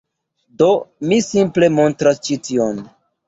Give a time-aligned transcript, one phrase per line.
[0.61, 0.69] Do,
[1.11, 2.81] mi simple montras ĉi tion